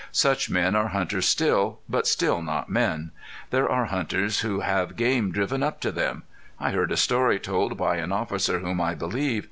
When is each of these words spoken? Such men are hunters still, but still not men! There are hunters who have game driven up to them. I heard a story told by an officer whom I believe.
Such 0.11 0.49
men 0.49 0.75
are 0.75 0.87
hunters 0.87 1.27
still, 1.27 1.79
but 1.87 2.07
still 2.07 2.41
not 2.41 2.69
men! 2.71 3.11
There 3.51 3.69
are 3.71 3.85
hunters 3.85 4.39
who 4.39 4.61
have 4.61 4.95
game 4.95 5.31
driven 5.31 5.61
up 5.61 5.79
to 5.81 5.91
them. 5.91 6.23
I 6.59 6.71
heard 6.71 6.91
a 6.91 6.97
story 6.97 7.37
told 7.37 7.77
by 7.77 7.97
an 7.97 8.11
officer 8.11 8.57
whom 8.61 8.81
I 8.81 8.95
believe. 8.95 9.39